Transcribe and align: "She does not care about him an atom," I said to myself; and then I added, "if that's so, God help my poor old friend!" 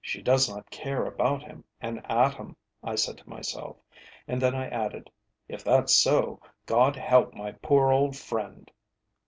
"She 0.00 0.22
does 0.22 0.48
not 0.48 0.70
care 0.70 1.04
about 1.04 1.42
him 1.42 1.64
an 1.82 1.98
atom," 2.08 2.56
I 2.82 2.94
said 2.94 3.18
to 3.18 3.28
myself; 3.28 3.76
and 4.26 4.40
then 4.40 4.54
I 4.54 4.68
added, 4.68 5.10
"if 5.48 5.62
that's 5.64 5.94
so, 5.94 6.40
God 6.64 6.96
help 6.96 7.34
my 7.34 7.52
poor 7.52 7.92
old 7.92 8.16
friend!" 8.16 8.70